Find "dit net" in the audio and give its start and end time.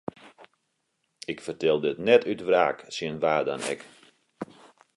1.85-2.23